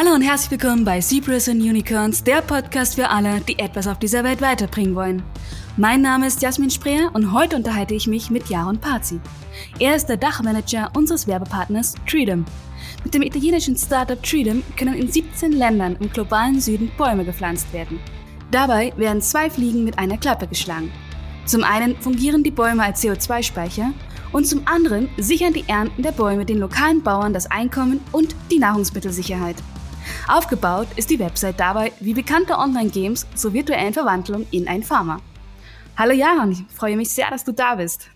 [0.00, 3.98] Hallo und herzlich willkommen bei Zebras and Unicorns, der Podcast für alle, die etwas auf
[3.98, 5.24] dieser Welt weiterbringen wollen.
[5.76, 9.18] Mein Name ist Jasmin Spreer und heute unterhalte ich mich mit Jaron Pazi.
[9.80, 12.44] Er ist der Dachmanager unseres Werbepartners Treedom.
[13.02, 17.98] Mit dem italienischen Startup Treedom können in 17 Ländern im globalen Süden Bäume gepflanzt werden.
[18.52, 20.92] Dabei werden zwei Fliegen mit einer Klappe geschlagen.
[21.44, 23.90] Zum einen fungieren die Bäume als CO2-Speicher
[24.30, 28.60] und zum anderen sichern die Ernten der Bäume den lokalen Bauern das Einkommen und die
[28.60, 29.56] Nahrungsmittelsicherheit.
[30.26, 35.20] Aufgebaut ist die Website dabei wie bekannte Online-Games zur virtuellen Verwandlung in ein Pharma.
[35.96, 38.08] Hallo Jaron, ich freue mich sehr, dass du da bist.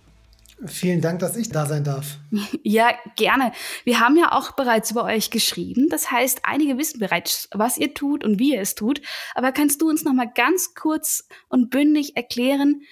[0.67, 2.19] Vielen Dank, dass ich da sein darf.
[2.63, 3.53] Ja, gerne.
[3.85, 5.89] Wir haben ja auch bereits über euch geschrieben.
[5.91, 9.03] Das heißt, einige wissen bereits, was ihr tut und wie ihr es tut.
[9.35, 12.83] Aber kannst du uns noch mal ganz kurz und bündig erklären,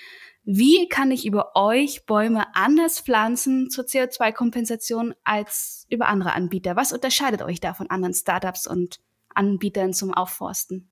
[0.44, 6.76] wie kann ich über euch Bäume anders pflanzen zur CO2-Kompensation als über andere Anbieter?
[6.76, 9.00] Was unterscheidet euch da von anderen Startups und
[9.34, 10.90] Anbietern zum Aufforsten?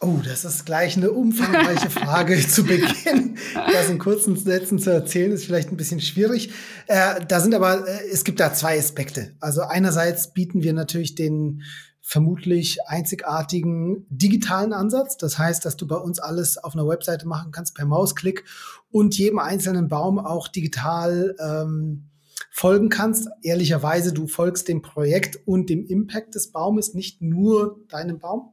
[0.00, 3.38] Oh, das ist gleich eine umfangreiche Frage zu Beginn.
[3.54, 6.50] Das in kurzen Sätzen zu erzählen, ist vielleicht ein bisschen schwierig.
[6.88, 9.36] Äh, da sind aber, äh, es gibt da zwei Aspekte.
[9.40, 11.62] Also einerseits bieten wir natürlich den
[12.06, 15.16] vermutlich einzigartigen digitalen Ansatz.
[15.16, 18.44] Das heißt, dass du bei uns alles auf einer Webseite machen kannst per Mausklick
[18.90, 22.10] und jedem einzelnen Baum auch digital ähm,
[22.50, 23.28] folgen kannst.
[23.42, 28.52] Ehrlicherweise, du folgst dem Projekt und dem Impact des Baumes, nicht nur deinem Baum.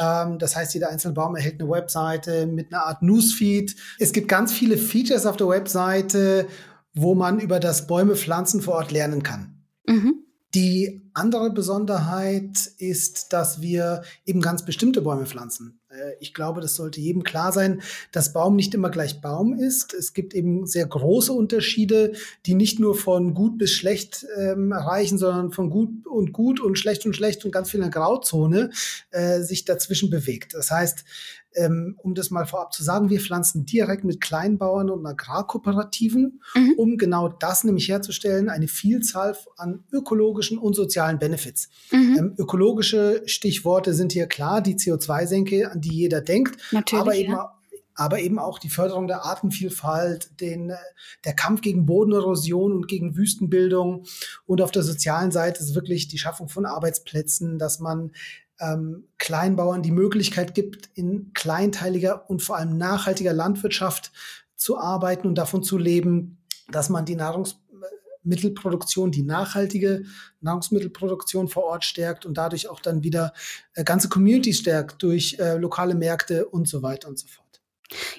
[0.00, 3.76] Ähm, das heißt, jeder einzelne Baum erhält eine Webseite mit einer Art Newsfeed.
[3.98, 6.48] Es gibt ganz viele Features auf der Webseite,
[6.94, 9.62] wo man über das Bäume pflanzen vor Ort lernen kann.
[9.86, 10.25] Mhm.
[10.56, 15.80] Die andere Besonderheit ist, dass wir eben ganz bestimmte Bäume pflanzen.
[15.90, 19.92] Äh, ich glaube, das sollte jedem klar sein, dass Baum nicht immer gleich Baum ist.
[19.92, 22.14] Es gibt eben sehr große Unterschiede,
[22.46, 26.78] die nicht nur von gut bis schlecht ähm, reichen, sondern von gut und gut und
[26.78, 28.70] schlecht und schlecht und ganz viel in der Grauzone
[29.10, 30.54] äh, sich dazwischen bewegt.
[30.54, 31.04] Das heißt,
[31.56, 36.74] ähm, um das mal vorab zu sagen, wir pflanzen direkt mit Kleinbauern und Agrarkooperativen, mhm.
[36.76, 41.68] um genau das nämlich herzustellen, eine Vielzahl an ökologischen und sozialen Benefits.
[41.90, 42.16] Mhm.
[42.18, 47.32] Ähm, ökologische Stichworte sind hier klar, die CO2-Senke, an die jeder denkt, Natürlich, aber eben
[47.32, 47.52] ja
[47.96, 50.72] aber eben auch die Förderung der Artenvielfalt, den,
[51.24, 54.04] der Kampf gegen Bodenerosion und gegen Wüstenbildung.
[54.44, 58.12] Und auf der sozialen Seite ist wirklich die Schaffung von Arbeitsplätzen, dass man
[58.60, 64.12] ähm, Kleinbauern die Möglichkeit gibt, in kleinteiliger und vor allem nachhaltiger Landwirtschaft
[64.56, 66.38] zu arbeiten und davon zu leben,
[66.70, 70.04] dass man die Nahrungsmittelproduktion, die nachhaltige
[70.40, 73.32] Nahrungsmittelproduktion vor Ort stärkt und dadurch auch dann wieder
[73.74, 77.45] äh, ganze Communities stärkt durch äh, lokale Märkte und so weiter und so fort.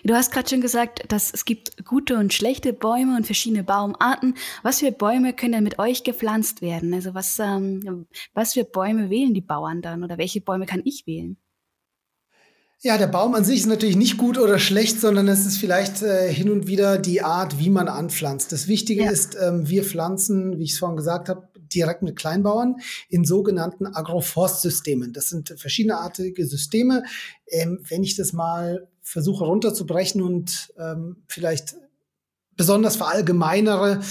[0.03, 4.35] Du hast gerade schon gesagt, dass es gibt gute und schlechte Bäume und verschiedene Baumarten.
[4.63, 6.93] Was für Bäume können denn mit euch gepflanzt werden?
[6.93, 11.05] Also was, ähm, was für Bäume wählen die Bauern dann oder welche Bäume kann ich
[11.07, 11.37] wählen?
[12.81, 16.03] Ja, der Baum an sich ist natürlich nicht gut oder schlecht, sondern es ist vielleicht
[16.03, 18.51] äh, hin und wieder die Art, wie man anpflanzt.
[18.51, 19.11] Das Wichtige ja.
[19.11, 22.77] ist, ähm, wir pflanzen, wie ich es vorhin gesagt habe, direkt mit Kleinbauern
[23.09, 25.13] in sogenannten Agroforstsystemen.
[25.13, 27.03] Das sind verschiedeneartige Systeme.
[27.47, 31.75] Ähm, wenn ich das mal versuche runterzubrechen und ähm, vielleicht
[32.55, 34.01] besonders verallgemeinere,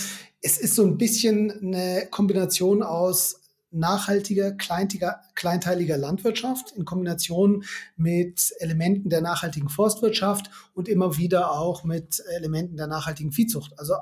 [0.41, 3.41] es ist so ein bisschen eine Kombination aus
[3.71, 7.65] nachhaltiger, kleinteiliger Landwirtschaft in Kombination
[7.97, 13.79] mit Elementen der nachhaltigen Forstwirtschaft und immer wieder auch mit Elementen der nachhaltigen Viehzucht.
[13.79, 13.95] Also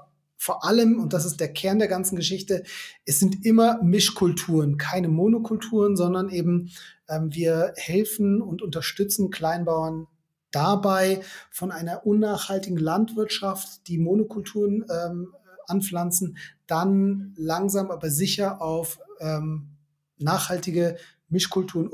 [0.44, 2.64] vor allem, und das ist der Kern der ganzen Geschichte,
[3.06, 6.70] es sind immer Mischkulturen, keine Monokulturen, sondern eben
[7.08, 10.06] ähm, wir helfen und unterstützen Kleinbauern
[10.50, 15.32] dabei, von einer unnachhaltigen Landwirtschaft, die Monokulturen ähm,
[15.66, 19.78] anpflanzen, dann langsam aber sicher auf ähm,
[20.18, 20.98] nachhaltige
[21.30, 21.88] Mischkulturen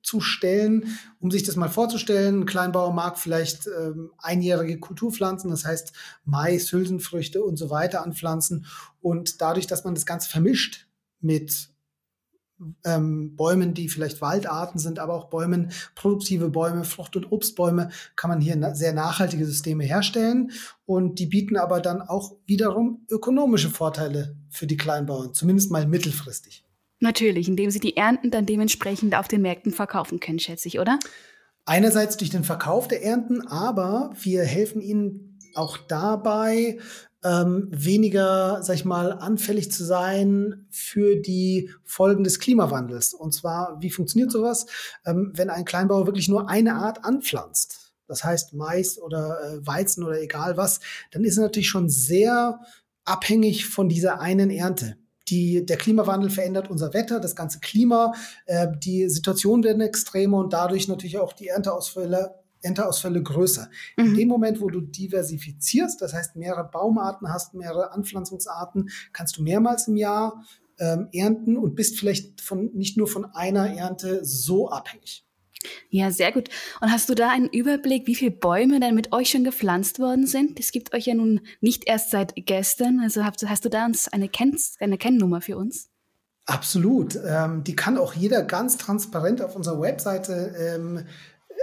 [0.00, 0.98] umzustellen.
[1.20, 5.92] Um sich das mal vorzustellen, ein Kleinbauer mag vielleicht ähm, einjährige Kulturpflanzen, das heißt
[6.24, 8.66] Mais, Hülsenfrüchte und so weiter anpflanzen.
[9.00, 10.86] Und dadurch, dass man das Ganze vermischt
[11.20, 11.68] mit
[12.84, 18.28] ähm, Bäumen, die vielleicht Waldarten sind, aber auch Bäumen, produktive Bäume, Frucht- und Obstbäume, kann
[18.28, 20.50] man hier na sehr nachhaltige Systeme herstellen.
[20.84, 26.64] Und die bieten aber dann auch wiederum ökonomische Vorteile für die Kleinbauern, zumindest mal mittelfristig.
[27.00, 30.98] Natürlich, indem sie die Ernten dann dementsprechend auf den Märkten verkaufen können, schätze ich, oder?
[31.64, 36.78] Einerseits durch den Verkauf der Ernten, aber wir helfen ihnen auch dabei,
[37.22, 43.12] ähm, weniger, sag ich mal, anfällig zu sein für die Folgen des Klimawandels.
[43.12, 44.66] Und zwar, wie funktioniert sowas?
[45.04, 50.02] Ähm, wenn ein Kleinbauer wirklich nur eine Art anpflanzt, das heißt Mais oder äh, Weizen
[50.02, 50.80] oder egal was,
[51.10, 52.60] dann ist er natürlich schon sehr
[53.04, 54.96] abhängig von dieser einen Ernte
[55.30, 58.12] die, der Klimawandel verändert unser Wetter, das ganze Klima,
[58.46, 63.70] äh, die Situationen werden extremer und dadurch natürlich auch die Ernteausfälle Ernteausfälle größer.
[63.96, 64.04] Mhm.
[64.04, 69.42] In dem Moment, wo du diversifizierst, das heißt mehrere Baumarten hast, mehrere Anpflanzungsarten, kannst du
[69.42, 70.44] mehrmals im Jahr
[70.78, 75.26] ähm, ernten und bist vielleicht von, nicht nur von einer Ernte so abhängig.
[75.90, 76.48] Ja, sehr gut.
[76.80, 80.26] Und hast du da einen Überblick, wie viele Bäume denn mit euch schon gepflanzt worden
[80.26, 80.58] sind?
[80.58, 83.00] Es gibt euch ja nun nicht erst seit gestern.
[83.00, 85.90] Also hast, hast du da uns eine, Kenn eine Kennnummer für uns?
[86.46, 87.18] Absolut.
[87.26, 91.04] Ähm, die kann auch jeder ganz transparent auf unserer Webseite ähm,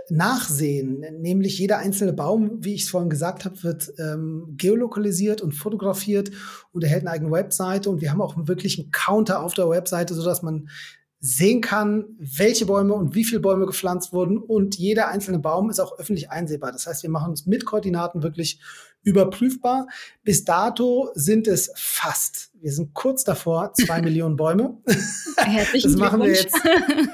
[0.09, 1.03] nachsehen.
[1.19, 6.31] Nämlich jeder einzelne Baum, wie ich es vorhin gesagt habe, wird ähm, geolokalisiert und fotografiert
[6.71, 7.89] und erhält eine eigene Webseite.
[7.89, 10.69] Und wir haben auch wirklich einen Counter auf der Webseite, sodass man
[11.19, 14.37] sehen kann, welche Bäume und wie viele Bäume gepflanzt wurden.
[14.37, 16.71] Und jeder einzelne Baum ist auch öffentlich einsehbar.
[16.71, 18.59] Das heißt, wir machen uns mit Koordinaten wirklich
[19.03, 19.87] überprüfbar.
[20.23, 22.51] Bis dato sind es fast.
[22.59, 24.77] Wir sind kurz davor, zwei Millionen Bäume.
[25.37, 26.55] Herzlichen das machen wir jetzt.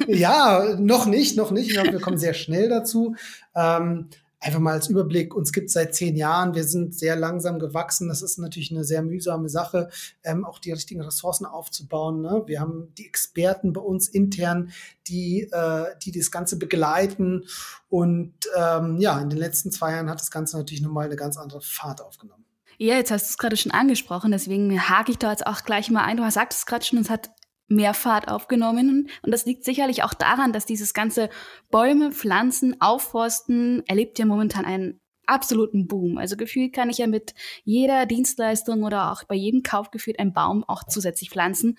[0.07, 1.71] Ja, noch nicht, noch nicht.
[1.71, 3.15] Wir kommen sehr schnell dazu.
[3.55, 4.09] Ähm,
[4.43, 8.09] einfach mal als Überblick, uns gibt es seit zehn Jahren, wir sind sehr langsam gewachsen,
[8.09, 9.89] das ist natürlich eine sehr mühsame Sache,
[10.23, 12.21] ähm, auch die richtigen Ressourcen aufzubauen.
[12.21, 12.43] Ne?
[12.45, 14.71] Wir haben die Experten bei uns intern,
[15.07, 17.45] die, äh, die das Ganze begleiten
[17.89, 21.37] und ähm, ja, in den letzten zwei Jahren hat das Ganze natürlich nochmal eine ganz
[21.37, 22.43] andere Fahrt aufgenommen.
[22.77, 25.89] Ja, jetzt hast du es gerade schon angesprochen, deswegen hake ich da jetzt auch gleich
[25.89, 26.17] mal ein.
[26.17, 27.29] Du sagst es gerade schon, es hat
[27.67, 29.09] mehr Fahrt aufgenommen.
[29.21, 31.29] Und das liegt sicherlich auch daran, dass dieses ganze
[31.71, 36.17] Bäume, Pflanzen, Aufforsten erlebt ja momentan einen absoluten Boom.
[36.17, 37.33] Also gefühlt kann ich ja mit
[37.63, 41.77] jeder Dienstleistung oder auch bei jedem Kauf gefühlt einen Baum auch zusätzlich pflanzen.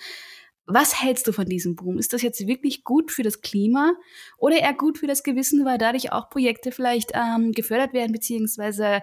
[0.67, 1.99] Was hältst du von diesem Boom?
[1.99, 3.93] Ist das jetzt wirklich gut für das Klima
[4.39, 9.03] oder eher gut für das Gewissen, weil dadurch auch Projekte vielleicht ähm, gefördert werden beziehungsweise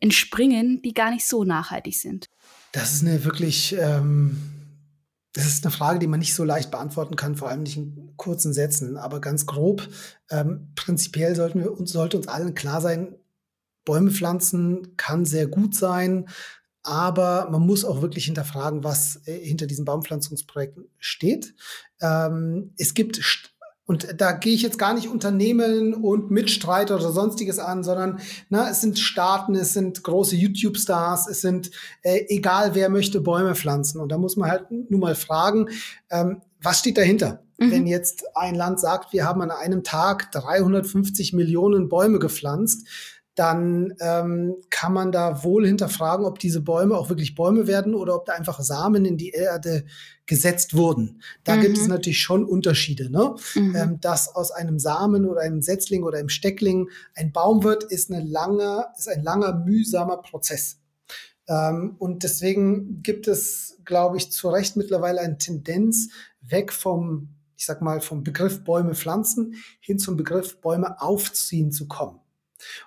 [0.00, 2.28] entspringen, die gar nicht so nachhaltig sind?
[2.72, 4.36] Das ist eine wirklich ähm,
[5.34, 8.14] das ist eine Frage, die man nicht so leicht beantworten kann, vor allem nicht in
[8.16, 8.96] kurzen Sätzen.
[8.96, 9.86] Aber ganz grob,
[10.30, 13.16] ähm, prinzipiell sollten wir uns, sollte uns allen klar sein,
[13.84, 16.28] Bäume pflanzen kann sehr gut sein,
[16.82, 21.54] aber man muss auch wirklich hinterfragen, was äh, hinter diesen Baumpflanzungsprojekten steht.
[22.00, 23.20] Ähm, es gibt
[23.86, 28.70] und da gehe ich jetzt gar nicht Unternehmen und Mitstreiter oder sonstiges an, sondern na,
[28.70, 31.70] es sind Staaten, es sind große YouTube-Stars, es sind
[32.02, 34.00] äh, egal wer möchte Bäume pflanzen.
[34.00, 35.68] Und da muss man halt nur mal fragen,
[36.10, 37.42] ähm, was steht dahinter?
[37.58, 37.70] Mhm.
[37.70, 42.88] Wenn jetzt ein Land sagt, wir haben an einem Tag 350 Millionen Bäume gepflanzt,
[43.34, 48.14] dann ähm, kann man da wohl hinterfragen, ob diese Bäume auch wirklich Bäume werden oder
[48.14, 49.84] ob da einfach Samen in die Erde
[50.26, 51.20] gesetzt wurden.
[51.42, 51.60] Da mhm.
[51.62, 53.10] gibt es natürlich schon Unterschiede.
[53.10, 53.34] Ne?
[53.54, 53.76] Mhm.
[53.76, 58.10] Ähm, dass aus einem Samen oder einem Setzling oder einem Steckling ein Baum wird, ist,
[58.10, 60.78] eine lange, ist ein langer, mühsamer Prozess.
[61.48, 66.10] Ähm, und deswegen gibt es, glaube ich, zu Recht mittlerweile eine Tendenz
[66.40, 71.88] weg vom, ich sag mal, vom Begriff Bäume pflanzen hin zum Begriff Bäume aufziehen zu
[71.88, 72.20] kommen.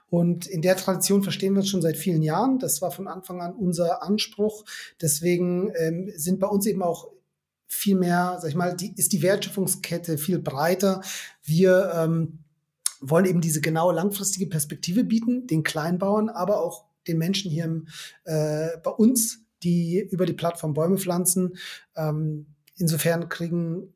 [0.10, 2.60] Und in der Tradition verstehen wir uns schon seit vielen Jahren.
[2.60, 4.66] Das war von Anfang an unser Anspruch.
[5.02, 7.10] Deswegen ähm, sind bei uns eben auch
[7.68, 11.02] viel mehr, sag ich mal, die, ist die Wertschöpfungskette viel breiter.
[11.44, 12.40] Wir ähm,
[13.02, 17.88] wollen eben diese genaue langfristige Perspektive bieten, den Kleinbauern, aber auch den Menschen hier im,
[18.26, 21.58] äh, bei uns, die über die Plattform Bäume pflanzen.
[21.96, 23.94] Ähm, insofern kriegen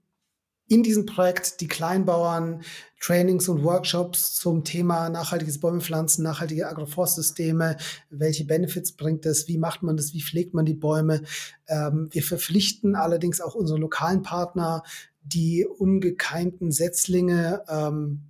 [0.72, 2.62] in diesem Projekt die Kleinbauern
[3.02, 7.76] Trainings und Workshops zum Thema nachhaltiges Bäumepflanzen, nachhaltige Agroforstsysteme,
[8.10, 11.24] welche Benefits bringt es, wie macht man das, wie pflegt man die Bäume.
[11.68, 14.84] Ähm, wir verpflichten allerdings auch unsere lokalen Partner,
[15.24, 18.22] die ungekeimten Setzlinge ähm,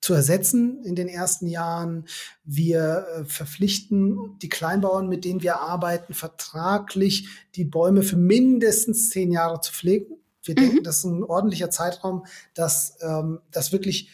[0.00, 2.06] zu ersetzen in den ersten Jahren.
[2.42, 9.30] Wir äh, verpflichten die Kleinbauern, mit denen wir arbeiten, vertraglich die Bäume für mindestens zehn
[9.30, 10.16] Jahre zu pflegen.
[10.44, 10.60] Wir mhm.
[10.60, 12.24] denken, das ist ein ordentlicher Zeitraum,
[12.54, 14.10] dass, ähm, dass wirklich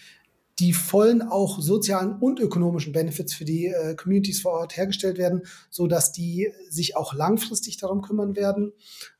[0.58, 5.42] die vollen auch sozialen und ökonomischen Benefits für die äh, Communities vor Ort hergestellt werden,
[5.70, 8.72] so dass die sich auch langfristig darum kümmern werden.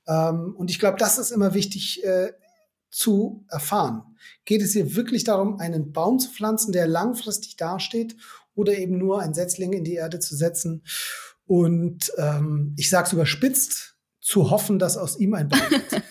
[0.06, 2.32] Ähm, und ich glaube, das ist immer wichtig äh,
[2.90, 4.02] zu erfahren.
[4.44, 8.16] Geht es hier wirklich darum, einen Baum zu pflanzen, der langfristig dasteht,
[8.54, 10.82] oder eben nur ein Setzling in die Erde zu setzen?
[11.46, 16.02] Und ähm, ich sage es überspitzt, zu hoffen, dass aus ihm ein Baum wird.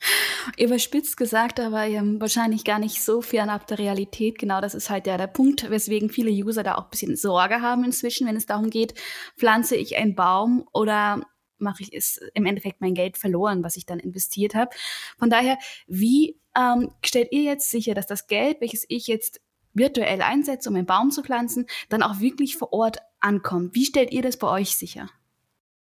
[0.58, 4.38] überspitzt gesagt, aber ähm, wahrscheinlich gar nicht so fernab der Realität.
[4.38, 7.60] Genau das ist halt ja der Punkt, weswegen viele User da auch ein bisschen Sorge
[7.60, 8.94] haben inzwischen, wenn es darum geht,
[9.36, 11.22] pflanze ich einen Baum oder
[11.58, 14.70] mache ich es im Endeffekt mein Geld verloren, was ich dann investiert habe.
[15.18, 19.40] Von daher, wie ähm, stellt ihr jetzt sicher, dass das Geld, welches ich jetzt
[19.72, 23.74] virtuell einsetze, um einen Baum zu pflanzen, dann auch wirklich vor Ort ankommt?
[23.74, 25.08] Wie stellt ihr das bei euch sicher?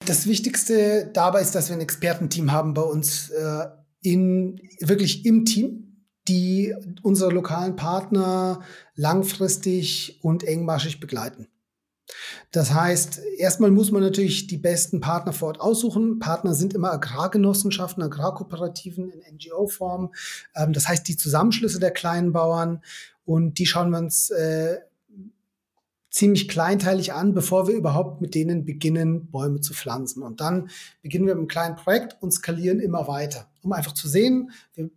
[0.06, 3.66] Das Wichtigste dabei ist, dass wir ein Expertenteam haben bei uns äh,
[4.02, 8.62] in, wirklich im Team, die unsere lokalen Partner
[8.96, 11.48] langfristig und engmaschig begleiten.
[12.52, 16.20] Das heißt, erstmal muss man natürlich die besten Partner vor Ort aussuchen.
[16.20, 20.12] Partner sind immer Agrargenossenschaften, Agrarkooperativen in NGO-Form.
[20.56, 22.82] Ähm, das heißt, die Zusammenschlüsse der kleinen Bauern
[23.24, 24.80] und die schauen wir uns äh,
[26.12, 30.22] ziemlich kleinteilig an, bevor wir überhaupt mit denen beginnen, Bäume zu pflanzen.
[30.22, 30.70] Und dann
[31.02, 34.92] beginnen wir mit einem kleinen Projekt und skalieren immer weiter, um einfach zu sehen, wir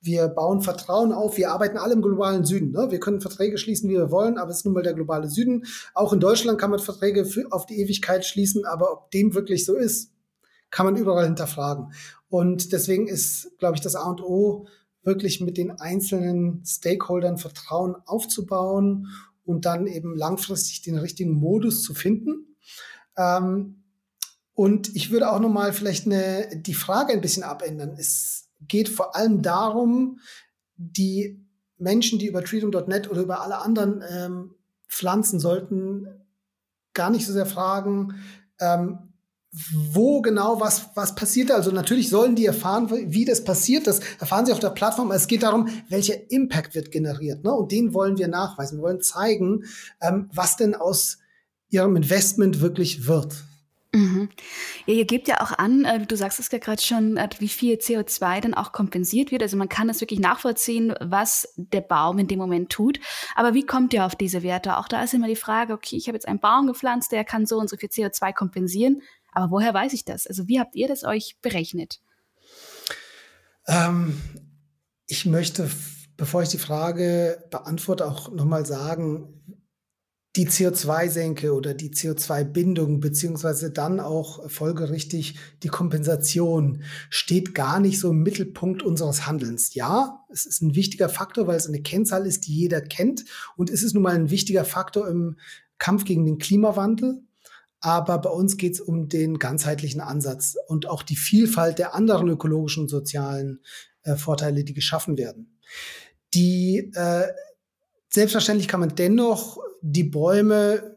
[0.00, 2.70] wir bauen Vertrauen auf, wir arbeiten alle im globalen Süden.
[2.70, 2.86] Ne?
[2.90, 5.64] Wir können Verträge schließen, wie wir wollen, aber es ist nun mal der globale Süden.
[5.94, 9.64] Auch in Deutschland kann man Verträge für, auf die Ewigkeit schließen, aber ob dem wirklich
[9.64, 10.12] so ist,
[10.70, 11.92] kann man überall hinterfragen.
[12.28, 14.66] Und deswegen ist, glaube ich, das A und O,
[15.02, 19.08] wirklich mit den einzelnen Stakeholdern Vertrauen aufzubauen
[19.48, 22.54] und dann eben langfristig den richtigen Modus zu finden.
[23.16, 23.82] Ähm,
[24.52, 27.96] und ich würde auch nochmal vielleicht eine, die Frage ein bisschen abändern.
[27.98, 30.20] Es geht vor allem darum,
[30.76, 31.42] die
[31.78, 34.54] Menschen, die über Freedom.net oder über alle anderen ähm,
[34.86, 36.08] Pflanzen sollten,
[36.92, 38.16] gar nicht so sehr fragen,
[38.60, 39.07] ähm,
[39.92, 41.50] wo genau was, was passiert.
[41.50, 43.86] Also natürlich sollen die erfahren, wie das passiert.
[43.86, 45.10] Das erfahren sie auf der Plattform.
[45.10, 47.44] Es geht darum, welcher Impact wird generiert.
[47.44, 47.52] Ne?
[47.52, 48.78] Und den wollen wir nachweisen.
[48.78, 49.64] Wir wollen zeigen,
[50.00, 51.18] ähm, was denn aus
[51.70, 53.44] ihrem Investment wirklich wird.
[53.92, 54.28] Mhm.
[54.84, 57.48] Ja, ihr gebt ja auch an, äh, du sagst es ja gerade schon, äh, wie
[57.48, 59.42] viel CO2 dann auch kompensiert wird.
[59.42, 63.00] Also man kann das wirklich nachvollziehen, was der Baum in dem Moment tut.
[63.34, 64.76] Aber wie kommt ihr auf diese Werte?
[64.76, 67.46] Auch da ist immer die Frage, okay, ich habe jetzt einen Baum gepflanzt, der kann
[67.46, 69.00] so und so viel CO2 kompensieren.
[69.32, 70.26] Aber woher weiß ich das?
[70.26, 72.00] Also wie habt ihr das euch berechnet?
[73.66, 74.20] Ähm,
[75.06, 75.70] ich möchte,
[76.16, 79.38] bevor ich die Frage beantworte, auch nochmal sagen,
[80.36, 88.10] die CO2-Senke oder die CO2-Bindung beziehungsweise dann auch folgerichtig die Kompensation steht gar nicht so
[88.10, 89.74] im Mittelpunkt unseres Handelns.
[89.74, 93.24] Ja, es ist ein wichtiger Faktor, weil es eine Kennzahl ist, die jeder kennt
[93.56, 95.38] und es ist nun mal ein wichtiger Faktor im
[95.78, 97.22] Kampf gegen den Klimawandel.
[97.80, 102.28] Aber bei uns geht es um den ganzheitlichen Ansatz und auch die Vielfalt der anderen
[102.28, 103.60] ökologischen und sozialen
[104.02, 105.58] äh, Vorteile, die geschaffen werden.
[106.34, 107.28] Die äh,
[108.10, 110.96] Selbstverständlich kann man dennoch die Bäume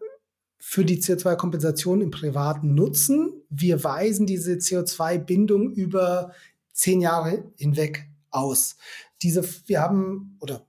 [0.58, 3.44] für die CO2-Kompensation im Privaten nutzen.
[3.50, 6.32] Wir weisen diese CO2-Bindung über
[6.72, 8.78] zehn Jahre hinweg aus.
[9.22, 10.66] Diese, wir haben, oder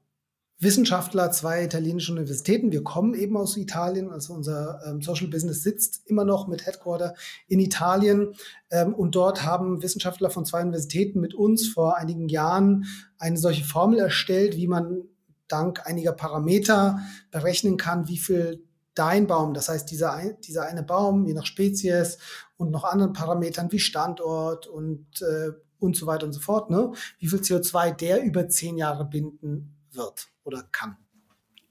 [0.62, 2.70] Wissenschaftler, zwei italienische Universitäten.
[2.70, 7.14] Wir kommen eben aus Italien, also unser ähm, Social Business sitzt immer noch mit Headquarter
[7.48, 8.34] in Italien.
[8.70, 12.84] Ähm, und dort haben Wissenschaftler von zwei Universitäten mit uns vor einigen Jahren
[13.18, 15.02] eine solche Formel erstellt, wie man
[15.48, 17.00] dank einiger Parameter
[17.32, 18.64] berechnen kann, wie viel
[18.94, 22.18] dein Baum, das heißt dieser, dieser eine Baum, je nach Spezies
[22.56, 25.50] und noch anderen Parametern wie Standort und, äh,
[25.80, 26.92] und so weiter und so fort, ne?
[27.18, 30.96] wie viel CO2 der über zehn Jahre binden wird oder kann.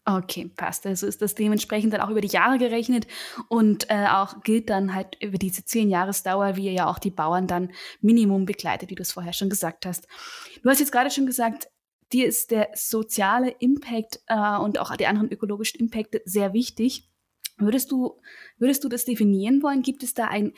[0.04, 0.88] Okay, passt.
[0.88, 3.06] Also ist das dementsprechend dann auch über die Jahre gerechnet
[3.50, 7.12] und äh, auch gilt dann halt über diese zehn Jahresdauer, wie ihr ja auch die
[7.12, 10.08] Bauern dann Minimum begleitet, wie du es vorher schon gesagt hast.
[10.64, 11.70] Du hast jetzt gerade schon gesagt,
[12.12, 17.08] dir ist der soziale Impact äh, und auch die anderen ökologischen Impacte sehr wichtig.
[17.58, 18.20] Würdest du,
[18.58, 19.84] würdest du das definieren wollen?
[19.84, 20.54] Gibt es da ein,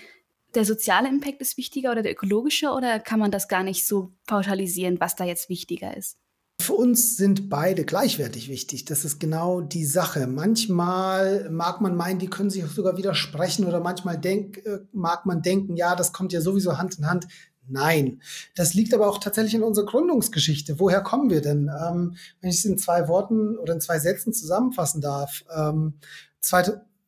[0.56, 4.14] der soziale Impact ist wichtiger oder der ökologische oder kann man das gar nicht so
[4.26, 6.18] pauschalisieren, was da jetzt wichtiger ist?
[6.60, 8.86] Für uns sind beide gleichwertig wichtig.
[8.86, 10.28] Das ist genau die Sache.
[10.28, 15.42] Manchmal mag man meinen, die können sich sogar widersprechen oder manchmal denk, äh, mag man
[15.42, 17.28] denken, ja, das kommt ja sowieso Hand in Hand.
[17.68, 18.22] Nein,
[18.56, 20.80] das liegt aber auch tatsächlich in unserer Gründungsgeschichte.
[20.80, 21.70] Woher kommen wir denn?
[21.70, 25.46] Ähm, wenn ich es in zwei Worten oder in zwei Sätzen zusammenfassen darf.
[25.56, 25.96] Ähm,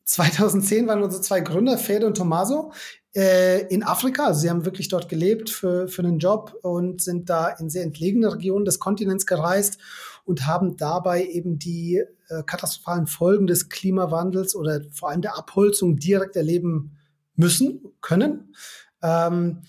[0.06, 2.72] 2010 waren unsere zwei Gründer, Fede und Tommaso,
[3.16, 4.28] äh, in Afrika.
[4.28, 7.84] Also sie haben wirklich dort gelebt für, für einen Job und sind da in sehr
[7.84, 9.80] entlegene Regionen des Kontinents gereist
[10.26, 15.98] und haben dabei eben die äh, katastrophalen Folgen des Klimawandels oder vor allem der Abholzung
[15.98, 16.98] direkt erleben
[17.36, 18.56] müssen, können.
[19.02, 19.62] Ähm,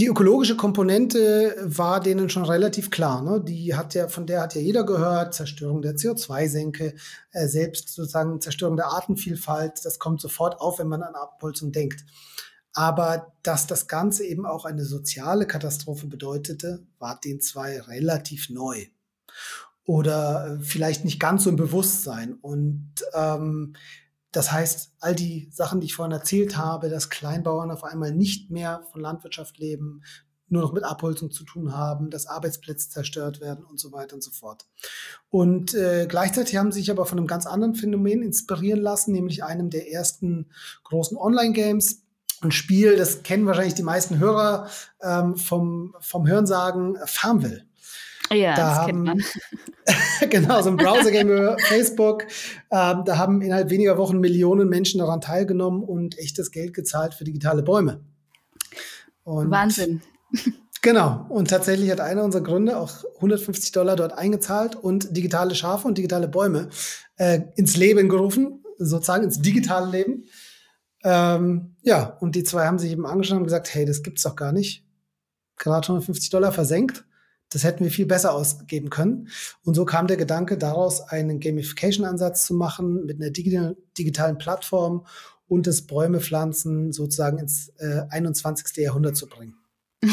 [0.00, 3.22] die ökologische Komponente war denen schon relativ klar.
[3.22, 3.42] Ne?
[3.44, 6.94] Die hat ja, von der hat ja jeder gehört, Zerstörung der CO2-Senke,
[7.32, 12.06] äh, selbst sozusagen Zerstörung der Artenvielfalt, das kommt sofort auf, wenn man an Abholzung denkt.
[12.72, 18.86] Aber dass das Ganze eben auch eine soziale Katastrophe bedeutete, war den zwei relativ neu.
[19.84, 22.38] Oder äh, vielleicht nicht ganz so im Bewusstsein.
[22.40, 23.74] Und ähm,
[24.32, 28.50] das heißt, all die Sachen, die ich vorhin erzählt habe, dass Kleinbauern auf einmal nicht
[28.50, 30.02] mehr von Landwirtschaft leben,
[30.50, 34.22] nur noch mit Abholzung zu tun haben, dass Arbeitsplätze zerstört werden und so weiter und
[34.22, 34.66] so fort.
[35.30, 39.44] Und äh, gleichzeitig haben sie sich aber von einem ganz anderen Phänomen inspirieren lassen, nämlich
[39.44, 40.50] einem der ersten
[40.84, 42.02] großen Online-Games.
[42.42, 44.68] ein Spiel, das kennen wahrscheinlich die meisten Hörer
[45.02, 47.64] ähm, vom, vom Hörensagen, Farmville.
[48.32, 50.30] Ja, da das haben, kennt man.
[50.30, 52.24] genau, so ein Browser-Game über Facebook.
[52.70, 57.24] Ähm, da haben innerhalb weniger Wochen Millionen Menschen daran teilgenommen und echtes Geld gezahlt für
[57.24, 58.00] digitale Bäume.
[59.24, 60.02] Und Wahnsinn.
[60.82, 61.26] Genau.
[61.28, 65.98] Und tatsächlich hat einer unserer Gründer auch 150 Dollar dort eingezahlt und digitale Schafe und
[65.98, 66.70] digitale Bäume
[67.16, 70.24] äh, ins Leben gerufen, sozusagen ins digitale Leben.
[71.02, 74.36] Ähm, ja, und die zwei haben sich eben angeschaut und gesagt, hey, das gibt's doch
[74.36, 74.84] gar nicht.
[75.56, 77.04] Gerade 150 Dollar versenkt.
[77.52, 79.28] Das hätten wir viel besser ausgeben können.
[79.64, 85.04] Und so kam der Gedanke daraus, einen Gamification-Ansatz zu machen mit einer digitalen Plattform
[85.48, 88.76] und das Bäumepflanzen sozusagen ins äh, 21.
[88.76, 89.56] Jahrhundert zu bringen.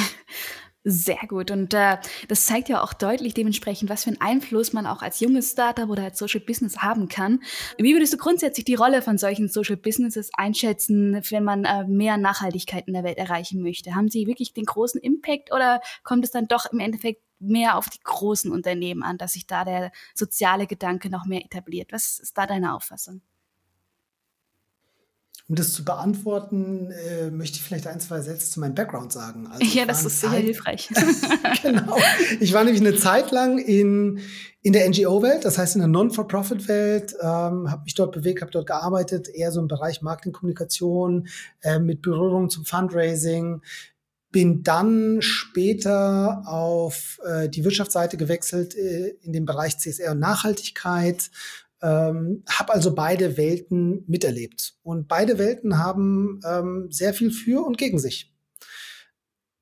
[0.89, 1.51] Sehr gut.
[1.51, 1.97] Und äh,
[2.29, 5.89] das zeigt ja auch deutlich dementsprechend, was für einen Einfluss man auch als junges Startup
[5.89, 7.41] oder als Social Business haben kann.
[7.77, 12.15] Wie würdest du grundsätzlich die Rolle von solchen Social Businesses einschätzen, wenn man äh, mehr
[12.15, 13.95] Nachhaltigkeit in der Welt erreichen möchte?
[13.95, 17.89] Haben sie wirklich den großen Impact oder kommt es dann doch im Endeffekt mehr auf
[17.89, 21.91] die großen Unternehmen an, dass sich da der soziale Gedanke noch mehr etabliert?
[21.91, 23.21] Was ist da deine Auffassung?
[25.49, 29.47] Um das zu beantworten, äh, möchte ich vielleicht ein, zwei Sätze zu meinem Background sagen.
[29.47, 30.89] Also ja, das ist sehr hilfreich.
[31.61, 31.95] genau.
[32.41, 34.19] Ich war nämlich eine Zeit lang in,
[34.61, 38.67] in der NGO-Welt, das heißt in der Non-for-Profit-Welt, ähm, habe mich dort bewegt, habe dort
[38.67, 41.29] gearbeitet, eher so im Bereich Marketingkommunikation,
[41.61, 43.61] äh, mit Berührung zum Fundraising,
[44.37, 51.31] bin dann später auf äh, die Wirtschaftsseite gewechselt äh, in den Bereich CSR und Nachhaltigkeit,
[51.81, 54.75] ähm, habe also beide Welten miterlebt.
[54.83, 58.31] Und beide Welten haben ähm, sehr viel für und gegen sich.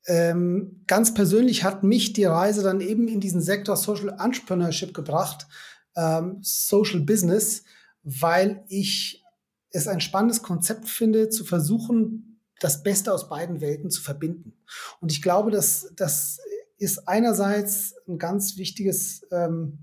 [0.07, 5.47] Ähm, ganz persönlich hat mich die Reise dann eben in diesen Sektor Social Entrepreneurship gebracht,
[5.95, 7.63] ähm, Social Business,
[8.03, 9.23] weil ich
[9.69, 14.53] es ein spannendes Konzept finde, zu versuchen, das Beste aus beiden Welten zu verbinden.
[15.01, 16.39] Und ich glaube, dass das
[16.77, 19.79] ist einerseits ein ganz wichtiges ähm,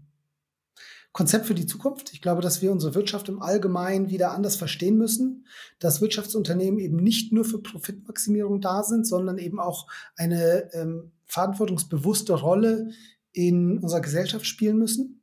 [1.12, 2.12] Konzept für die Zukunft.
[2.12, 5.46] Ich glaube, dass wir unsere Wirtschaft im Allgemeinen wieder anders verstehen müssen,
[5.78, 12.34] dass Wirtschaftsunternehmen eben nicht nur für Profitmaximierung da sind, sondern eben auch eine ähm, verantwortungsbewusste
[12.34, 12.90] Rolle
[13.32, 15.22] in unserer Gesellschaft spielen müssen.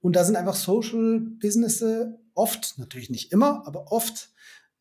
[0.00, 4.30] Und da sind einfach Social Businesses oft, natürlich nicht immer, aber oft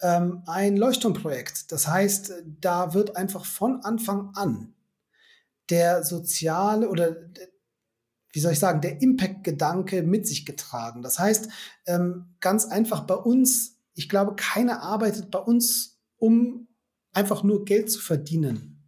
[0.02, 1.72] ähm, ein Leuchtturmprojekt.
[1.72, 4.74] Das heißt, da wird einfach von Anfang an
[5.70, 7.16] der soziale oder
[8.32, 11.02] wie soll ich sagen, der Impact-Gedanke mit sich getragen.
[11.02, 11.50] Das heißt,
[11.88, 16.68] ähm, ganz einfach bei uns, ich glaube, keiner arbeitet bei uns, um
[17.12, 18.80] einfach nur Geld zu verdienen.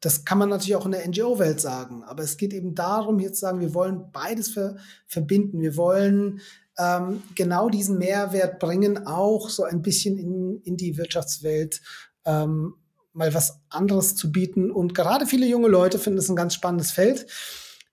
[0.00, 3.36] Das kann man natürlich auch in der NGO-Welt sagen, aber es geht eben darum, jetzt
[3.36, 4.76] zu sagen, wir wollen beides ver
[5.08, 5.60] verbinden.
[5.60, 6.40] Wir wollen
[6.78, 11.80] ähm, genau diesen Mehrwert bringen, auch so ein bisschen in, in die Wirtschaftswelt
[12.24, 12.74] ähm,
[13.12, 14.70] mal was anderes zu bieten.
[14.70, 17.26] Und gerade viele junge Leute finden es ein ganz spannendes Feld.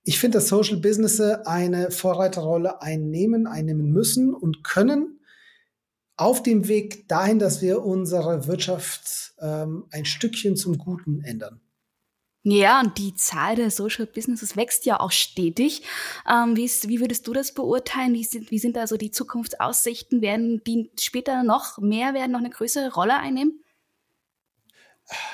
[0.03, 5.19] Ich finde, dass Social Business eine Vorreiterrolle einnehmen, einnehmen müssen und können
[6.17, 11.59] auf dem Weg dahin, dass wir unsere Wirtschaft ähm, ein Stückchen zum Guten ändern.
[12.47, 15.81] Ja, und die Zahl der Social Businesses wächst ja auch stetig.
[16.31, 18.13] Ähm, wie, ist, wie würdest du das beurteilen?
[18.13, 20.21] Wie sind, wie sind da so die Zukunftsaussichten?
[20.21, 23.63] Werden die später noch mehr, werden noch eine größere Rolle einnehmen?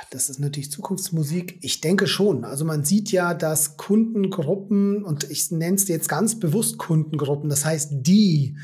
[0.10, 1.60] Das ist natürlich Zukunftsmusik.
[1.62, 2.45] Ich denke schon.
[2.45, 7.65] Also man sieht ja, dass Kundengruppen, und ich nenne es jetzt ganz bewusst Kundengruppen, das
[7.65, 8.56] heißt die,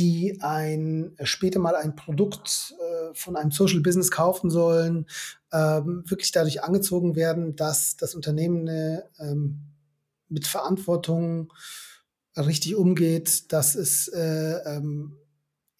[0.00, 5.06] die ein später mal ein Produkt äh, von einem Social Business kaufen sollen,
[5.52, 8.68] ähm, wirklich dadurch angezogen werden, dass das Unternehmen
[9.18, 9.60] ähm,
[10.28, 11.52] mit Verantwortung
[12.36, 15.16] richtig umgeht, dass es äh, ähm,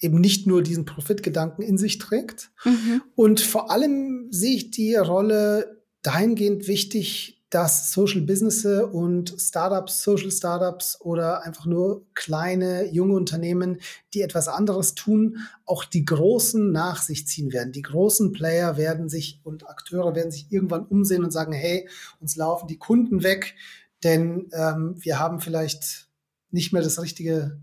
[0.01, 2.51] eben nicht nur diesen Profitgedanken in sich trägt.
[2.65, 3.03] Mhm.
[3.15, 10.31] Und vor allem sehe ich die Rolle dahingehend wichtig, dass Social Businesses und Startups, Social
[10.31, 13.81] Startups oder einfach nur kleine, junge Unternehmen,
[14.15, 17.73] die etwas anderes tun, auch die Großen nach sich ziehen werden.
[17.73, 21.89] Die großen Player werden sich und Akteure werden sich irgendwann umsehen und sagen, hey,
[22.21, 23.57] uns laufen die Kunden weg,
[24.05, 26.09] denn ähm, wir haben vielleicht
[26.53, 27.61] nicht mehr das richtige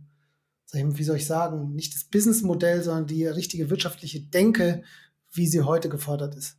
[0.73, 4.83] wie soll ich sagen, nicht das Businessmodell, sondern die richtige wirtschaftliche Denke,
[5.31, 6.57] wie sie heute gefordert ist.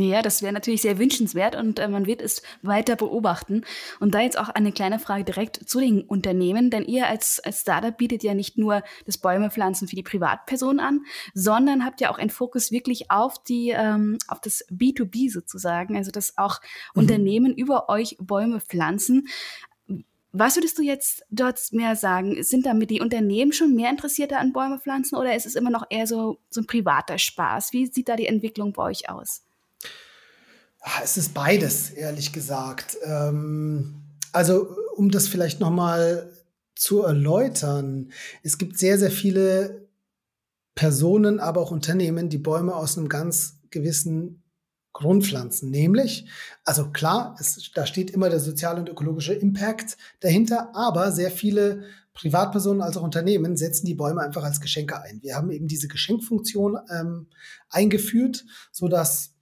[0.00, 3.64] Ja, das wäre natürlich sehr wünschenswert und äh, man wird es weiter beobachten.
[3.98, 7.60] Und da jetzt auch eine kleine Frage direkt zu den Unternehmen, denn ihr als, als
[7.60, 12.18] Startup bietet ja nicht nur das Bäumepflanzen für die Privatperson an, sondern habt ja auch
[12.18, 16.60] einen Fokus wirklich auf die, ähm, auf das B2B sozusagen, also dass auch
[16.94, 17.02] mhm.
[17.02, 19.28] Unternehmen über euch Bäume pflanzen
[20.32, 22.40] Was würdest du jetzt dort mehr sagen?
[22.44, 25.86] Sind damit die Unternehmen schon mehr interessiert an Bäume pflanzen oder ist es immer noch
[25.90, 27.72] eher so, so ein privater Spaß?
[27.72, 29.42] Wie sieht da die Entwicklung bei euch aus?
[30.80, 32.96] Ah, es ist beides, ehrlich gesagt.
[33.04, 36.32] Ähm, also, um das vielleicht nochmal
[36.74, 38.12] zu erläutern,
[38.42, 39.88] es gibt sehr, sehr viele
[40.74, 44.42] Personen, aber auch Unternehmen, die Bäume aus einem ganz gewissen
[44.92, 46.26] Grundpflanzen, nämlich,
[46.64, 51.84] also klar, es, da steht immer der soziale und ökologische Impact dahinter, aber sehr viele
[52.12, 55.22] Privatpersonen als auch Unternehmen setzen die Bäume einfach als Geschenke ein.
[55.22, 57.28] Wir haben eben diese Geschenkfunktion ähm,
[57.68, 59.34] eingeführt, so dass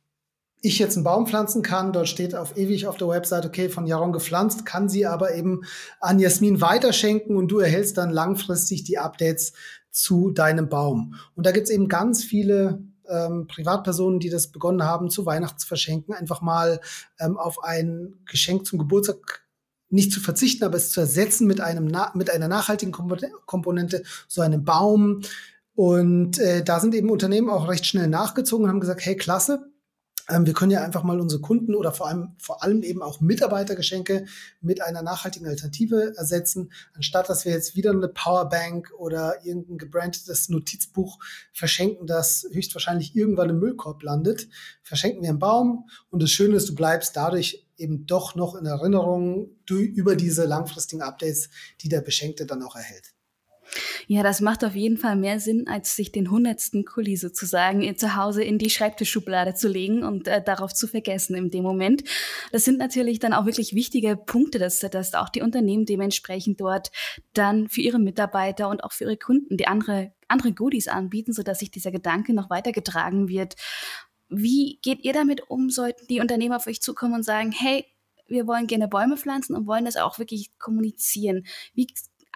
[0.61, 3.87] ich jetzt einen Baum pflanzen kann, dort steht auf ewig auf der Website, okay, von
[3.87, 5.63] Jaron gepflanzt, kann sie aber eben
[6.01, 9.53] an Jasmin weiterschenken und du erhältst dann langfristig die Updates
[9.91, 11.15] zu deinem Baum.
[11.35, 15.67] Und da gibt's eben ganz viele ähm, Privatpersonen, die das begonnen haben, zu Weihnachten zu
[15.67, 16.81] verschenken, einfach mal
[17.21, 19.47] ähm, auf ein Geschenk zum Geburtstag
[19.91, 24.65] nicht zu verzichten, aber es zu ersetzen mit einem mit einer nachhaltigen Komponente, so einem
[24.65, 25.23] Baum.
[25.75, 29.71] Und äh, da sind eben Unternehmen auch recht schnell nachgezogen und haben gesagt, hey, klasse,
[30.29, 34.27] wir können ja einfach mal unsere Kunden oder vor allem, vor allem eben auch Mitarbeitergeschenke
[34.61, 40.51] mit einer nachhaltigen Alternative ersetzen, anstatt dass wir jetzt wieder eine Powerbank oder irgendein gebrandetes
[40.51, 41.19] Notizbuch
[41.53, 44.49] verschenken, das höchstwahrscheinlich irgendwann im Müllkorb landet.
[44.83, 48.67] Verschenken wir einen Baum und das Schöne ist, du bleibst dadurch eben doch noch in
[48.67, 51.49] Erinnerung über diese langfristigen Updates,
[51.81, 53.15] die der Beschenkte dann auch erhält.
[54.07, 58.17] Ja, das macht auf jeden Fall mehr Sinn, als sich den hundertsten Kuli sozusagen zu
[58.17, 62.05] Hause in die Schreibtischschublade zu legen und äh, darauf zu vergessen in dem Moment.
[62.53, 66.91] Das sind natürlich dann auch wirklich wichtige Punkte, dass, dass auch die Unternehmen dementsprechend dort
[67.35, 71.59] dann für ihre Mitarbeiter und auch für ihre Kunden die andere, andere Goodies anbieten, sodass
[71.59, 73.55] sich dieser Gedanke noch weitergetragen wird.
[74.29, 77.87] Wie geht ihr damit um, sollten die Unternehmer auf euch zukommen und sagen, hey,
[78.29, 81.47] wir wollen gerne Bäume pflanzen und wollen das auch wirklich kommunizieren.
[81.75, 81.87] Wie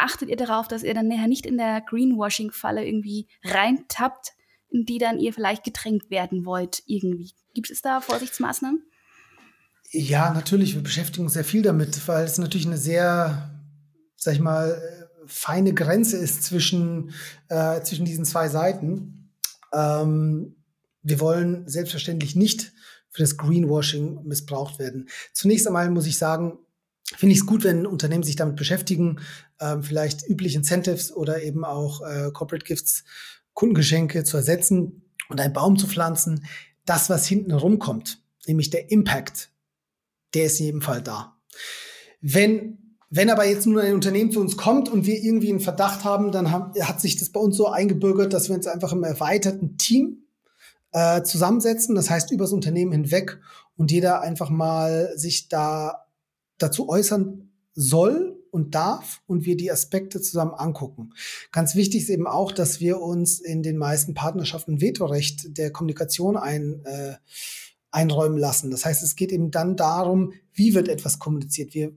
[0.02, 4.32] achtet ihr darauf, dass ihr dann nachher nicht in der Greenwashing-Falle irgendwie reintappt,
[4.70, 7.32] in die dann ihr vielleicht gedrängt werden wollt irgendwie?
[7.54, 8.82] Gibt es da Vorsichtsmaßnahmen?
[9.90, 10.74] Ja, natürlich.
[10.74, 13.50] Wir beschäftigen uns sehr viel damit, weil es natürlich eine sehr,
[14.16, 14.80] sag ich mal,
[15.26, 17.12] feine Grenze ist zwischen,
[17.48, 19.30] äh, zwischen diesen zwei Seiten.
[19.72, 20.56] Ähm,
[21.02, 22.72] wir wollen selbstverständlich nicht
[23.10, 25.08] für das Greenwashing missbraucht werden.
[25.32, 26.58] Zunächst einmal muss ich sagen,
[27.16, 29.20] finde ich es gut, wenn Unternehmen sich damit beschäftigen,
[29.60, 33.04] ähm, vielleicht übliche Incentives oder eben auch äh, Corporate Gifts,
[33.54, 36.46] Kundengeschenke zu ersetzen und einen Baum zu pflanzen.
[36.84, 39.50] Das, was hinten rumkommt, nämlich der Impact,
[40.34, 41.36] der ist in jedem Fall da.
[42.20, 42.78] Wenn
[43.14, 46.32] wenn aber jetzt nur ein Unternehmen zu uns kommt und wir irgendwie einen Verdacht haben,
[46.32, 49.76] dann haben, hat sich das bei uns so eingebürgert, dass wir uns einfach im erweiterten
[49.76, 50.24] Team
[50.92, 53.38] äh, zusammensetzen, das heißt übers Unternehmen hinweg
[53.76, 56.01] und jeder einfach mal sich da
[56.62, 61.14] dazu äußern soll und darf und wir die Aspekte zusammen angucken.
[61.52, 66.36] Ganz wichtig ist eben auch, dass wir uns in den meisten Partnerschaften Vetorecht der Kommunikation
[66.36, 67.14] ein, äh,
[67.90, 68.70] einräumen lassen.
[68.70, 71.72] Das heißt, es geht eben dann darum, wie wird etwas kommuniziert.
[71.72, 71.92] Wir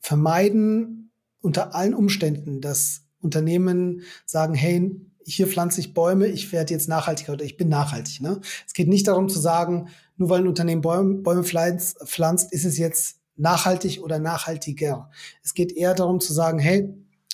[0.00, 6.88] vermeiden unter allen Umständen, dass Unternehmen sagen, hey, hier pflanze ich Bäume, ich werde jetzt
[6.88, 8.20] nachhaltiger oder ich bin nachhaltig.
[8.20, 8.40] Ne?
[8.66, 12.66] Es geht nicht darum zu sagen, nur weil ein Unternehmen Bäume, Bäume pflanzt, pflanzt, ist
[12.66, 15.10] es jetzt nachhaltig oder nachhaltiger.
[15.42, 16.92] Es geht eher darum zu sagen, hey,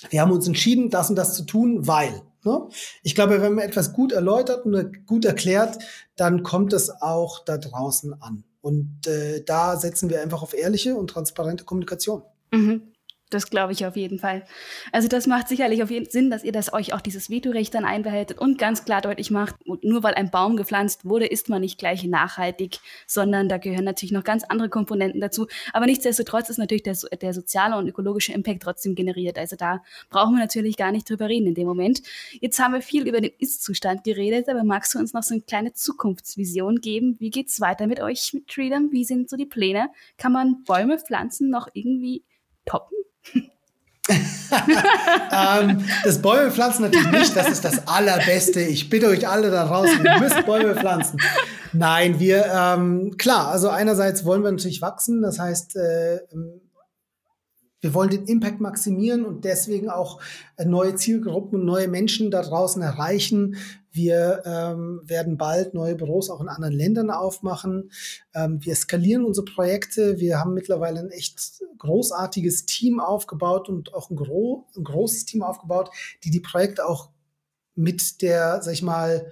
[0.09, 2.21] wir haben uns entschieden, das und das zu tun, weil.
[2.43, 2.67] Ne?
[3.03, 5.77] Ich glaube, wenn man etwas gut erläutert und gut erklärt,
[6.15, 8.43] dann kommt es auch da draußen an.
[8.61, 12.23] Und äh, da setzen wir einfach auf ehrliche und transparente Kommunikation.
[12.51, 12.90] Mhm.
[13.31, 14.43] Das glaube ich auf jeden Fall.
[14.91, 17.85] Also das macht sicherlich auf jeden Sinn, dass ihr das euch auch dieses Vetorecht dann
[17.85, 21.79] einbehaltet und ganz klar deutlich macht, nur weil ein Baum gepflanzt wurde, ist man nicht
[21.79, 25.47] gleich nachhaltig, sondern da gehören natürlich noch ganz andere Komponenten dazu.
[25.71, 29.39] Aber nichtsdestotrotz ist natürlich der, der soziale und ökologische Impact trotzdem generiert.
[29.39, 32.01] Also da brauchen wir natürlich gar nicht drüber reden in dem Moment.
[32.41, 35.43] Jetzt haben wir viel über den Ist-Zustand geredet, aber magst du uns noch so eine
[35.43, 37.15] kleine Zukunftsvision geben?
[37.19, 38.91] Wie geht's weiter mit euch mit Freedom?
[38.91, 39.87] Wie sind so die Pläne?
[40.17, 42.25] Kann man Bäume pflanzen noch irgendwie
[42.65, 42.97] toppen?
[44.09, 48.61] Ähm, das Bäume pflanzen natürlich nicht, das ist das Allerbeste.
[48.61, 51.19] Ich bitte euch alle da draußen, ihr müsst Bäume pflanzen.
[51.73, 56.19] Nein, wir, ähm, klar, also einerseits wollen wir natürlich wachsen, das heißt, äh,
[57.81, 60.19] wir wollen den Impact maximieren und deswegen auch
[60.57, 63.57] äh, neue Zielgruppen neue Menschen da draußen erreichen.
[63.91, 67.91] Wir ähm, werden bald neue Büros auch in anderen Ländern aufmachen.
[68.33, 70.19] Ähm, wir skalieren unsere Projekte.
[70.19, 75.43] Wir haben mittlerweile ein echt großartiges Team aufgebaut und auch ein, gro ein großes Team
[75.43, 75.89] aufgebaut,
[76.23, 77.09] die die Projekte auch
[77.75, 79.31] mit der, sag ich mal,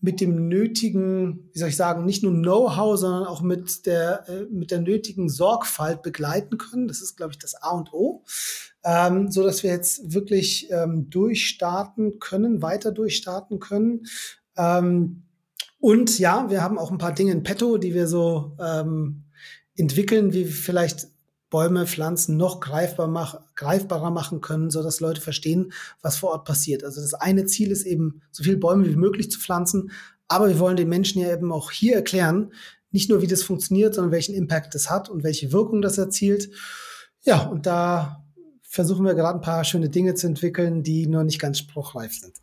[0.00, 4.44] mit dem nötigen, wie soll ich sagen, nicht nur Know-how, sondern auch mit der, äh,
[4.44, 6.86] mit der nötigen Sorgfalt begleiten können.
[6.86, 8.22] Das ist, glaube ich, das A und O.
[8.88, 14.06] Ähm, so dass wir jetzt wirklich ähm, durchstarten können, weiter durchstarten können.
[14.56, 15.24] Ähm,
[15.78, 19.24] und ja, wir haben auch ein paar Dinge in petto, die wir so ähm,
[19.76, 21.08] entwickeln, wie vielleicht
[21.50, 25.70] Bäume, Pflanzen noch greifbar mach, greifbarer machen können, so dass Leute verstehen,
[26.00, 26.82] was vor Ort passiert.
[26.82, 29.90] Also das eine Ziel ist eben, so viele Bäume wie möglich zu pflanzen,
[30.28, 32.54] aber wir wollen den Menschen ja eben auch hier erklären,
[32.90, 36.50] nicht nur wie das funktioniert, sondern welchen Impact das hat und welche Wirkung das erzielt.
[37.22, 38.24] Ja, und da
[38.68, 42.34] versuchen wir gerade ein paar schöne Dinge zu entwickeln, die noch nicht ganz spruchreif sind.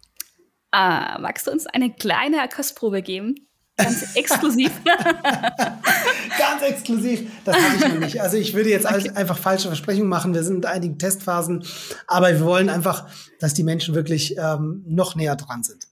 [0.72, 3.36] Ah, magst du uns eine kleine Kostprobe geben?
[3.78, 4.72] Ganz exklusiv.
[6.38, 7.30] Ganz exklusiv.
[7.44, 8.22] Das habe ich noch nicht.
[8.22, 9.12] Also ich würde jetzt okay.
[9.12, 10.34] einfach falsche Versprechungen machen.
[10.34, 11.66] Wir sind in einigen Testphasen,
[12.08, 13.08] aber wir wollen einfach,
[13.40, 15.88] dass die Menschen wirklich ähm, noch näher dran sind.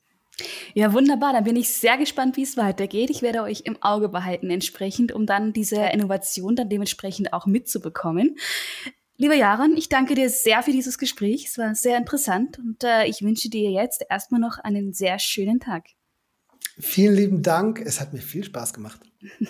[0.74, 1.34] Ja, wunderbar.
[1.34, 3.10] Dann bin ich sehr gespannt, wie es weitergeht.
[3.10, 8.38] Ich werde euch im Auge behalten entsprechend, um dann diese Innovation dann dementsprechend auch mitzubekommen.
[9.18, 11.46] Lieber Jaron, ich danke dir sehr für dieses Gespräch.
[11.48, 15.60] Es war sehr interessant und äh, ich wünsche dir jetzt erstmal noch einen sehr schönen
[15.60, 15.86] Tag.
[16.80, 17.80] Vielen lieben Dank.
[17.80, 19.00] Es hat mir viel Spaß gemacht.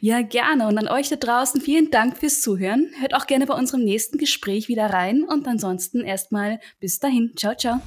[0.00, 0.68] Ja, gerne.
[0.68, 2.88] Und an euch da draußen vielen Dank fürs Zuhören.
[3.00, 5.24] Hört auch gerne bei unserem nächsten Gespräch wieder rein.
[5.24, 7.32] Und ansonsten erstmal bis dahin.
[7.36, 7.80] Ciao, ciao.